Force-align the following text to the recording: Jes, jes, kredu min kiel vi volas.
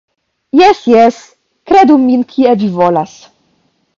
Jes, 0.59 0.79
jes, 0.93 1.19
kredu 1.71 1.99
min 2.07 2.25
kiel 2.33 2.59
vi 2.65 2.73
volas. 2.79 3.17